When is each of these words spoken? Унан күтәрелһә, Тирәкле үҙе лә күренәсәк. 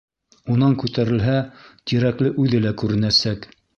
Унан 0.53 0.77
күтәрелһә, 0.83 1.35
Тирәкле 1.91 2.33
үҙе 2.45 2.63
лә 2.65 2.73
күренәсәк. 2.85 3.47